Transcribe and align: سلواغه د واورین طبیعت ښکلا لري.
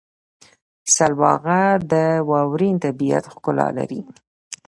سلواغه 0.95 1.61
د 1.91 1.93
واورین 2.29 2.75
طبیعت 2.85 3.25
ښکلا 3.33 3.67
لري. 3.77 4.01